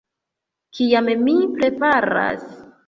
-Kiam 0.79 1.11
mi 1.29 1.37
preparas 1.61 2.47